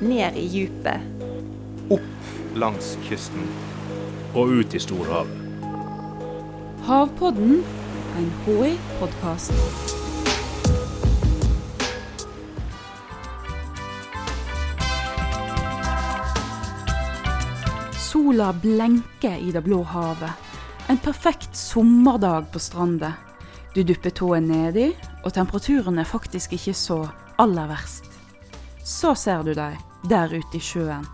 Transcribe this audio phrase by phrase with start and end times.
[0.00, 1.00] ned i djupet.
[1.90, 3.42] Opp langs kysten.
[4.34, 5.34] Og ut i storhavet.
[6.84, 7.64] Havpodden,
[8.16, 9.52] en HI-podkast.
[17.98, 20.30] Sola blenker i det blå havet.
[20.88, 23.12] En perfekt sommerdag på stranda.
[23.74, 24.92] Du dupper tåen nedi,
[25.24, 27.02] og temperaturen er faktisk ikke så
[27.36, 28.08] aller verst.
[28.84, 31.06] Så ser du dem der ute i sjøen.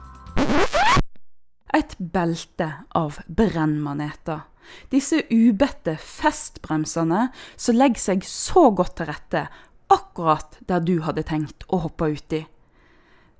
[1.74, 4.44] Et belte av brennmaneter.
[4.92, 9.46] Disse ubedte festbremsene som legger seg så godt til rette
[9.92, 12.44] akkurat der du hadde tenkt å hoppe uti.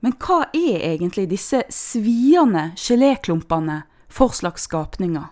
[0.05, 5.31] Men hva er egentlig disse sviende geléklumpene for slags skapninger?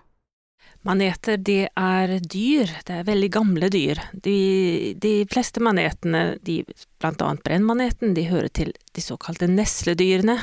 [0.82, 4.00] Maneter det er dyr, det er veldig gamle dyr.
[4.24, 6.62] De, de fleste manetene, de,
[6.98, 10.34] blant annet brennmaneten, de hører til de såkalte nesledyrene,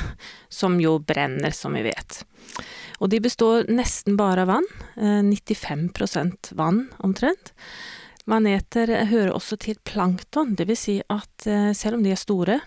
[0.48, 2.22] som jo brenner, som vi vet.
[3.00, 7.52] Og de består nesten bare av vann, 95% vann omtrent.
[8.28, 12.60] Maneter hører også til plankton, vil si at selv om de er store,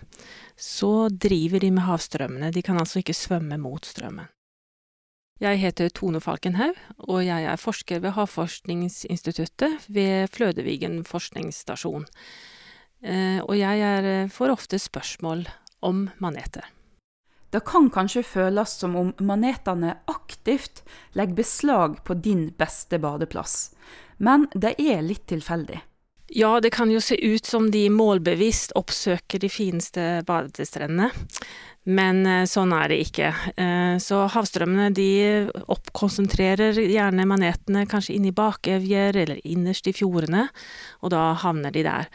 [0.54, 4.30] så driver de med havstrømmene, de kan altså ikke svømme mot strømmen.
[5.42, 6.76] Jeg heter Tone Falkenhaug,
[7.10, 12.06] og jeg er forsker ved Havforskningsinstituttet ved Flødevigen forskningsstasjon.
[13.42, 15.42] Og jeg er, får ofte spørsmål
[15.82, 16.70] om maneter.
[17.50, 20.84] Det kan kanskje føles som om manetene aktivt
[21.18, 23.74] legger beslag på din beste badeplass,
[24.18, 25.82] men det er litt tilfeldig.
[26.34, 31.12] Ja, det kan jo se ut som de målbevisst oppsøker de fineste badestrendene.
[31.84, 33.28] Men sånn er det ikke.
[34.00, 35.08] Så havstrømmene de
[35.68, 40.46] oppkonsentrerer gjerne manetene kanskje inni bakevjer eller innerst i fjordene,
[41.04, 42.08] og da havner de der.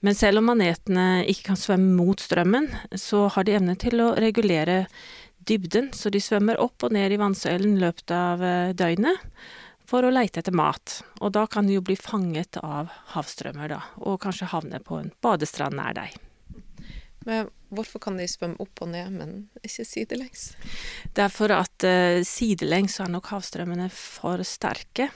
[0.00, 4.14] Men selv om manetene ikke kan svømme mot strømmen, så har de evne til å
[4.16, 4.86] regulere
[5.44, 9.20] dybden, så de svømmer opp og ned i vannsøylen løpet av døgnet
[9.90, 11.00] for å leite etter mat.
[11.20, 15.12] Og da kan de jo bli fanget av havstrømmer, da, og kanskje havne på en
[15.20, 16.16] badestrand nær deg.
[17.28, 19.34] Men hvorfor kan de svømme opp og ned, men
[19.66, 20.52] ikke sidelengs?
[21.14, 25.10] Det er for at uh, sidelengs er nok havstrømmene for sterke.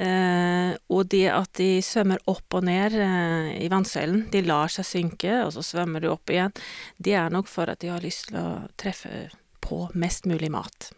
[0.00, 4.86] Uh, og det at de svømmer opp og ned uh, i vannsøylen, de lar seg
[4.88, 6.54] synke, og så svømmer de opp igjen,
[6.96, 8.48] det er nok for at de har lyst til å
[8.80, 9.28] treffe
[9.60, 10.92] på mest mulig mat.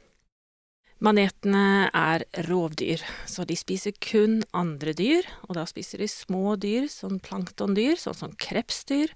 [1.03, 6.87] Manetene er rovdyr, så de spiser kun andre dyr, og da spiser de små dyr,
[6.87, 9.11] sånn planktondyr, sånn som krepsdyr,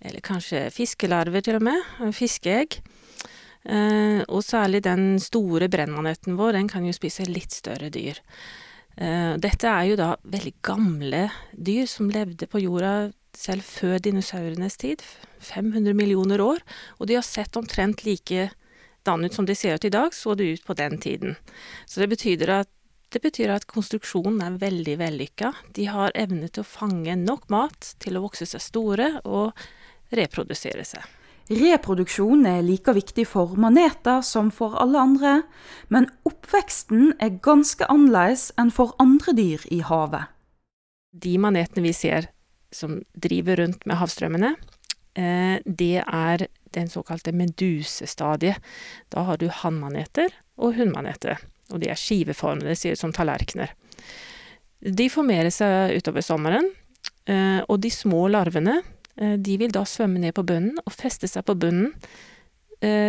[0.00, 2.78] eller kanskje fiskelarver til og med, fiskeegg.
[3.68, 8.20] Eh, og særlig den store brennmaneten vår, den kan jo spise litt større dyr.
[8.96, 14.78] Eh, dette er jo da veldig gamle dyr som levde på jorda selv før dinosaurenes
[14.80, 15.02] tid,
[15.44, 16.62] 500 millioner år,
[16.98, 18.48] og de har sett omtrent like
[19.08, 21.36] ut som de ser ut i dag, så det ut på den tiden.
[21.86, 22.68] Så det betyr at,
[23.08, 25.52] det betyr at konstruksjonen er veldig vellykka.
[25.72, 29.56] De har evne til å fange nok mat til å vokse seg store og
[30.14, 31.04] reprodusere seg.
[31.48, 35.34] Reproduksjon er like viktig for maneter som for alle andre,
[35.88, 40.28] men oppveksten er ganske annerledes enn for andre dyr i havet.
[41.16, 42.28] De manetene vi ser
[42.68, 44.52] som driver rundt med havstrømmene,
[45.64, 46.44] det er
[46.76, 48.60] den såkalte medusestadiet.
[49.08, 50.28] Da har du hannmaneter
[50.60, 51.40] og hunnmaneter,
[51.72, 53.72] og de er skiveformede, ser ut som tallerkener.
[54.84, 56.68] De formerer seg utover sommeren,
[57.66, 58.82] og de små larvene,
[59.18, 61.94] de vil da svømme ned på bunnen og feste seg på bunnen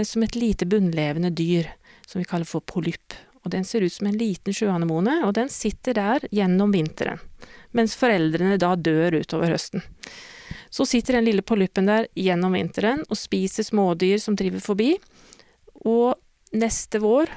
[0.05, 1.67] som et lite bunnlevende dyr,
[2.09, 3.13] som vi kaller for polypp.
[3.45, 7.21] Og den ser ut som en liten sjøanemone, og den sitter der gjennom vinteren,
[7.77, 9.85] mens foreldrene da dør utover høsten.
[10.69, 14.95] Så sitter den lille polyppen der gjennom vinteren og spiser smådyr som driver forbi,
[15.85, 16.17] og
[16.57, 17.31] neste vår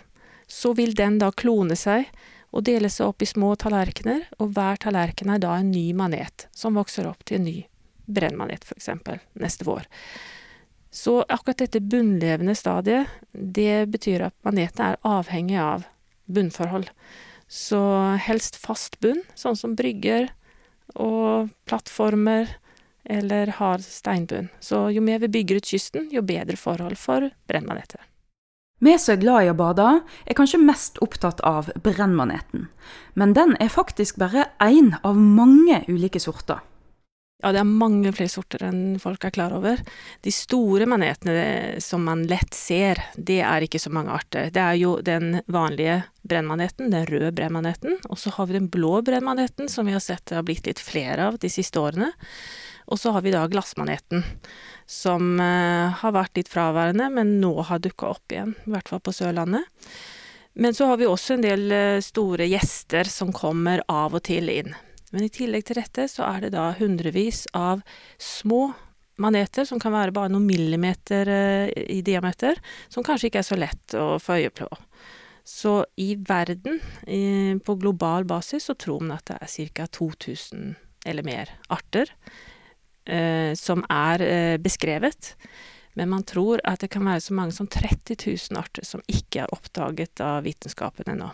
[0.51, 2.09] så vil den da klone seg
[2.53, 6.49] og dele seg opp i små tallerkener, og hver tallerken er da en ny manet
[6.57, 7.59] som vokser opp til en ny
[8.07, 9.89] brennmanet, for eksempel, neste vår.
[10.93, 15.87] Så akkurat dette bunnlevende stadiet, det betyr at manetene er avhengig av
[16.29, 16.91] bunnforhold.
[17.49, 17.81] Så
[18.21, 20.29] helst fast bunn, sånn som brygger
[20.93, 22.59] og plattformer,
[23.05, 24.49] eller hard steinbunn.
[24.61, 28.01] Så jo mer vi bygger ut kysten, jo bedre forhold for brennmaneter.
[28.83, 29.89] Vi som er glad i å bade,
[30.27, 32.67] er kanskje mest opptatt av brennmaneten.
[33.15, 36.59] Men den er faktisk bare én av mange ulike sorter.
[37.43, 39.81] Ja, det er mange flere sorter enn folk er klar over.
[40.23, 44.53] De store manetene som man lett ser, det er ikke så mange arter.
[44.55, 49.01] Det er jo den vanlige brennmaneten, den røde brennmaneten, og så har vi den blå
[49.03, 52.13] brennmaneten, som vi har sett det har blitt litt flere av de siste årene.
[52.87, 54.23] Og så har vi da glassmaneten,
[54.87, 59.03] som eh, har vært litt fraværende, men nå har dukka opp igjen, i hvert fall
[59.03, 59.67] på Sørlandet.
[60.55, 64.51] Men så har vi også en del eh, store gjester som kommer av og til
[64.53, 64.75] inn.
[65.13, 67.85] Men i tillegg til dette så er det da hundrevis av
[68.21, 68.71] små
[69.23, 73.59] maneter, som kan være bare noen millimeter eh, i diameter, som kanskje ikke er så
[73.61, 74.69] lett å få øye på.
[75.45, 76.79] Så i verden,
[77.67, 79.89] på global basis, så tror man at det er ca.
[79.99, 82.11] 2000 eller mer arter
[83.05, 85.35] eh, som er eh, beskrevet.
[85.99, 89.45] Men man tror at det kan være så mange som 30 000 arter som ikke
[89.45, 91.33] er oppdaget av vitenskapen ennå.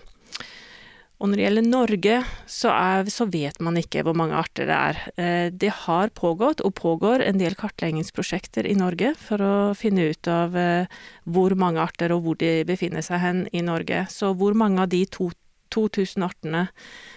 [1.18, 2.16] Og når det gjelder Norge,
[2.46, 5.00] så, er, så, vet man ikke hvor mange arter det er.
[5.18, 10.30] Eh, det har pågått, og pågår, en del kartleggingsprosjekter i Norge for å finne ut
[10.30, 14.04] av eh, hvor mange arter og hvor de befinner seg hen i Norge.
[14.14, 15.32] Så hvor mange av de to,
[15.74, 16.68] 2000 artene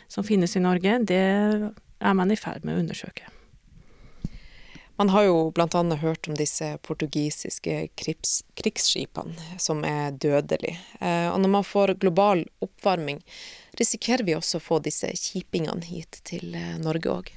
[0.10, 3.30] som finnes i Norge, det er man i ferd med å undersøke.
[5.02, 5.96] Man har jo bl.a.
[5.96, 10.78] hørt om disse portugisiske krigs, krigsskipene som er dødelige.
[11.00, 13.18] Eh, og når man får global oppvarming,
[13.82, 17.32] risikerer vi også å få disse kjipingene hit til eh, Norge òg?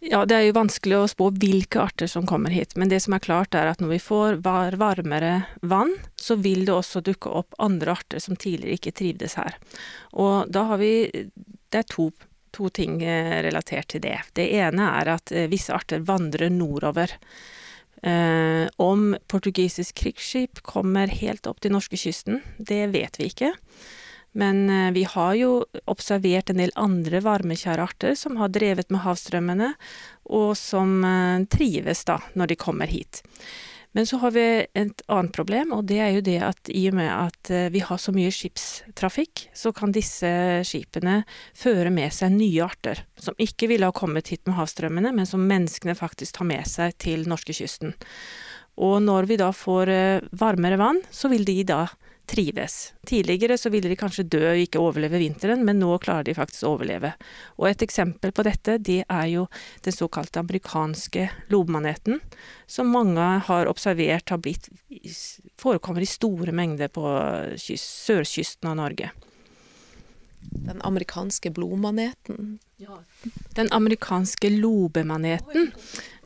[0.00, 3.12] Ja, det er jo vanskelig å spå hvilke arter som kommer hit, men det som
[3.18, 7.36] er klart er at når vi får var varmere vann, så vil det også dukke
[7.36, 9.60] opp andre arter som tidligere ikke trivdes her.
[10.16, 10.94] Og da har vi
[11.66, 12.12] Det er to,
[12.56, 14.18] to ting eh, relatert til det.
[14.38, 17.12] Det ene er at eh, visse arter vandrer nordover.
[18.02, 23.54] Eh, om portugisisk krigsskip kommer helt opp til norskekysten, det vet vi ikke.
[24.36, 25.52] Men eh, vi har jo
[25.88, 29.72] observert en del andre varmekjære som har drevet med havstrømmene,
[30.28, 33.22] og som eh, trives da når de kommer hit.
[33.96, 34.44] Men så har vi
[34.76, 37.80] et annet problem, og det er jo det at i og med at eh, vi
[37.80, 40.28] har så mye skipstrafikk, så kan disse
[40.68, 41.22] skipene
[41.56, 45.48] føre med seg nye arter, som ikke ville ha kommet hit med havstrømmene, men som
[45.48, 47.96] menneskene faktisk tar med seg til norskekysten.
[48.84, 49.94] Og når vi da får
[50.36, 51.86] varmere vann, så vil de da
[52.26, 52.92] trives.
[53.06, 56.66] Tidligere så ville de kanskje dø og ikke overleve vinteren, men nå klarer de faktisk
[56.66, 57.12] å overleve.
[57.60, 59.46] Og et eksempel på dette, det er jo
[59.86, 62.20] den såkalte amerikanske lobemaneten,
[62.66, 64.68] som mange har observert har blitt
[65.60, 67.06] forekommer i store mengder på
[67.56, 69.12] sørkysten av Norge.
[70.50, 72.58] Den amerikanske blodmaneten?
[72.76, 72.98] Ja.
[73.54, 75.72] Den amerikanske lobemaneten.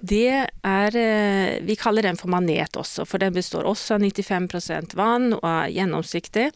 [0.01, 4.97] Det er eh, Vi kaller den for manet også, for den består også av 95%
[4.97, 6.49] vann og er gjennomsiktig.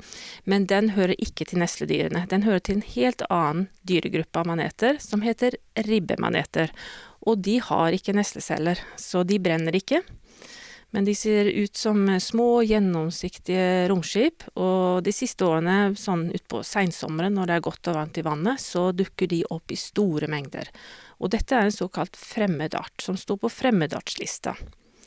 [0.49, 2.25] Men den hører ikke til nesledyrene.
[2.31, 6.73] Den hører til en helt annen dyregruppe av maneter, som heter ribbemaneter.
[7.29, 10.03] Og de har ikke nesleceller, så de brenner ikke.
[10.95, 17.35] Men de ser ut som små, gjennomsiktige romskip, og de siste årene, sånn utpå seinsommeren
[17.35, 20.71] når det er godt og varmt i vannet, så dukker de opp i store mengder.
[21.19, 24.55] Og dette er en såkalt fremmedart, som står på fremmedartslista.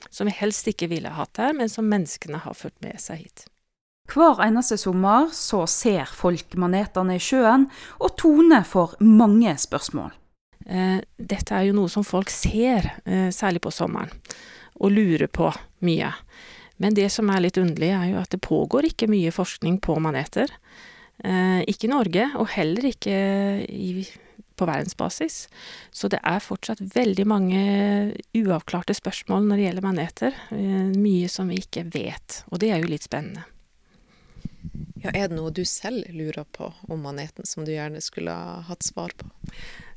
[0.10, 3.45] Som vi helst ikke ville hatt her, men som menneskene har ført med seg hit.
[4.12, 7.69] Hver eneste sommer så ser folk manetene i sjøen,
[8.04, 10.12] og Tone får mange spørsmål.
[10.68, 14.12] Eh, dette er jo noe som folk ser, eh, særlig på sommeren
[14.78, 15.50] og lurer på
[15.85, 16.12] mye.
[16.77, 19.97] Men det som er litt underlig, er jo at det pågår ikke mye forskning på
[20.03, 20.51] maneter.
[21.25, 23.18] Eh, ikke i Norge, og heller ikke
[23.65, 24.06] i,
[24.57, 25.47] på verdensbasis.
[25.91, 27.62] Så det er fortsatt veldig mange
[28.38, 30.41] uavklarte spørsmål når det gjelder maneter.
[30.53, 33.47] Eh, mye som vi ikke vet, og det er jo litt spennende.
[35.02, 38.61] Ja, er det noe du selv lurer på om maneten som du gjerne skulle ha
[38.68, 39.30] hatt svar på?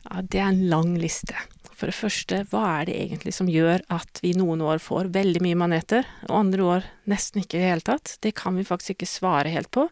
[0.05, 1.37] Ja, det er en lang liste.
[1.81, 5.41] For det første, hva er det egentlig som gjør at vi noen år får veldig
[5.47, 8.19] mye maneter, og andre år nesten ikke i det hele tatt?
[8.21, 9.87] Det kan vi faktisk ikke svare helt på.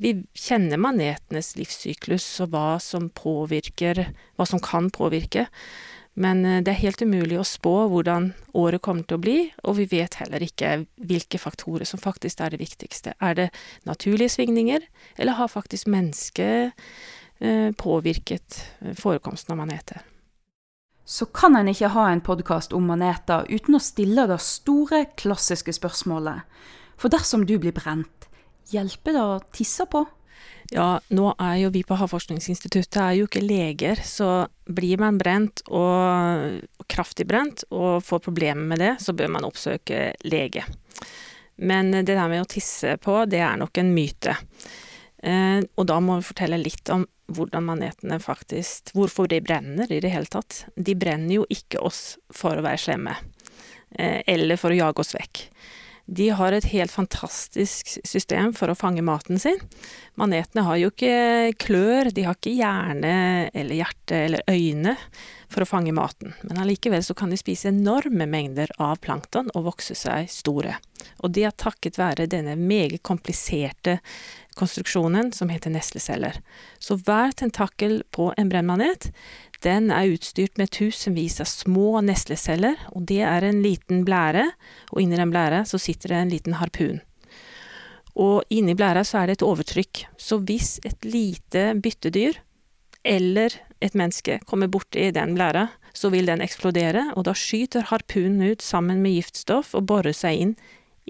[0.00, 4.06] Vi kjenner manetenes livssyklus og hva som påvirker,
[4.40, 5.44] hva som kan påvirke.
[6.16, 9.76] Men eh, det er helt umulig å spå hvordan året kommer til å bli, og
[9.76, 13.12] vi vet heller ikke hvilke faktorer som faktisk er det viktigste.
[13.20, 13.50] Er det
[13.84, 14.88] naturlige svingninger,
[15.20, 16.72] eller har faktisk mennesket
[17.44, 20.00] eh, påvirket eh, forekomsten av maneter?
[21.04, 25.74] Så kan en ikke ha en podkast om maneter uten å stille det store, klassiske
[25.74, 26.46] spørsmålet.
[27.00, 28.28] For dersom du blir brent,
[28.70, 30.04] hjelper det å tisse på?
[30.70, 35.64] Ja, nå er jo vi på Havforskningsinstituttet er jo ikke leger, så blir man brent
[35.66, 40.62] og kraftig brent og får problemer med det, så bør man oppsøke lege.
[41.60, 44.36] Men det der med å tisse på, det er nok en myte.
[45.20, 47.02] Eh, og da må vi fortelle litt om
[47.34, 50.64] hvordan manetene faktisk Hvorfor de brenner i det hele tatt.
[50.76, 53.14] De brenner jo ikke oss for å være slemme,
[53.98, 55.44] eh, eller for å jage oss vekk.
[56.10, 59.60] De har et helt fantastisk system for å fange maten sin.
[60.18, 63.12] Manetene har jo ikke klør, de har ikke hjerne
[63.54, 64.96] eller hjerte eller øyne
[65.50, 69.66] for å fange maten, men allikevel så kan de spise enorme mengder av plankton og
[69.66, 70.76] vokse seg store.
[71.24, 73.98] Og det er takket være denne meget kompliserte
[74.58, 76.38] konstruksjonen som heter nesleceller.
[76.78, 79.10] Så hver tentakel på en brennmanet
[79.64, 84.46] den er utstyrt med tusenvis av små nesleceller, og det er en liten blære,
[84.92, 87.02] og inni den blæra så sitter det en liten harpun.
[88.20, 92.40] Og inni blæra så er det et overtrykk, så hvis et lite byttedyr
[93.02, 98.52] eller et menneske kommer borti den blæra, så vil den eksplodere, og da skyter harpunen
[98.52, 100.54] ut sammen med giftstoff og borer seg inn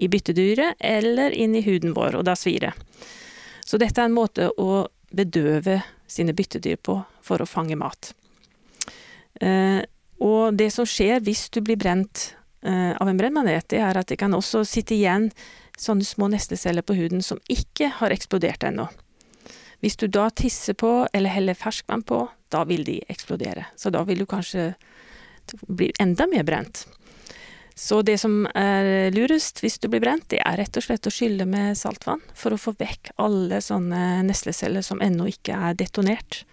[0.01, 2.73] i byttedyret eller inn i huden vår, og da svir det.
[3.65, 8.13] Så dette er en måte å bedøve sine byttedyr på for å fange mat.
[9.41, 9.81] Eh,
[10.21, 12.31] og det som skjer hvis du blir brent
[12.63, 15.29] eh, av en brennmanet, det er at det kan også sitte igjen
[15.79, 18.87] sånne små nesteceller på huden som ikke har eksplodert ennå.
[19.81, 22.23] Hvis du da tisser på eller heller ferskvann på,
[22.53, 23.65] da vil de eksplodere.
[23.75, 24.73] Så da vil du kanskje
[25.67, 26.85] bli enda mer brent.
[27.75, 31.13] Så det som er lurest hvis du blir brent, det er rett og slett å
[31.13, 36.43] skylle med saltvann for å få vekk alle sånne nesleceller som ennå ikke er detonert.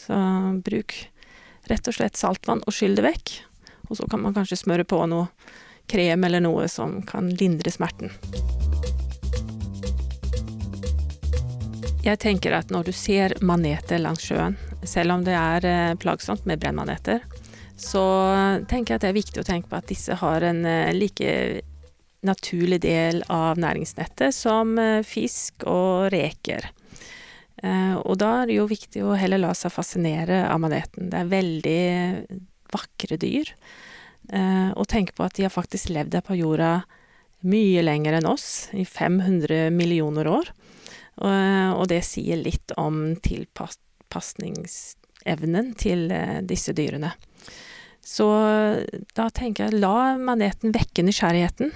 [0.00, 0.16] Så
[0.64, 0.96] bruk
[1.70, 3.34] Rett og slett saltvann og skyll det vekk.
[3.90, 5.28] Og så kan man kanskje smøre på noe
[5.90, 8.14] krem eller noe som kan lindre smerten.
[12.00, 14.54] Jeg tenker at når du ser maneter langs sjøen,
[14.88, 17.20] selv om det er eh, plagsomt med brennmaneter,
[17.76, 18.04] så
[18.70, 21.60] tenker jeg at det er viktig å tenke på at disse har en eh, like
[22.24, 26.70] naturlig del av næringsnettet som eh, fisk og reker.
[27.60, 31.10] Og da er det jo viktig å heller la seg fascinere av maneten.
[31.12, 31.82] Det er veldig
[32.72, 33.50] vakre dyr.
[34.80, 36.70] Og tenke på at de har faktisk levd her på jorda
[37.44, 40.48] mye lenger enn oss, i 500 millioner år.
[41.20, 47.10] Og det sier litt om tilpasningsevnen til eh, disse dyrene.
[48.00, 48.26] Så
[49.14, 51.72] da tenker jeg, la maneten vekke nysgjerrigheten.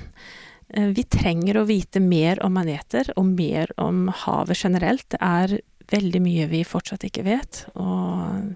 [0.97, 5.05] Vi trenger å vite mer om maneter og mer om havet generelt.
[5.13, 5.61] Det er
[5.93, 7.65] veldig mye vi fortsatt ikke vet.
[7.75, 8.55] Og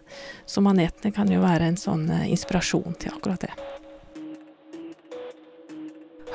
[0.48, 3.52] så manetene kan jo være en sånn eh, inspirasjon til akkurat det.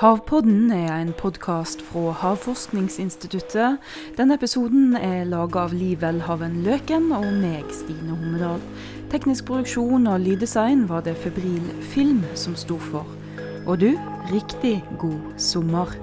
[0.04, 3.78] Havpodden er en podkast fra Havforskningsinstituttet.
[4.18, 8.60] Denne episoden er laga av Liv Welhaven Løken og meg, Stine Hommedal.
[9.14, 13.08] Teknisk produksjon og lyddesign var det Febril Film som sto for.
[13.64, 13.94] Og du,
[14.34, 15.96] riktig god sommer.